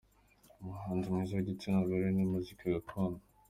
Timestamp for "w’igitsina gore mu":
1.35-2.23